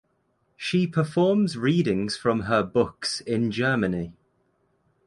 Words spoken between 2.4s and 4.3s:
her books in Germany.